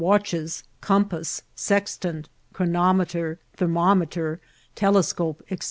[0.01, 4.39] 89 watcheSi compass, sextant, ohronameter, thennometeri
[4.73, 5.59] telescope, &c.>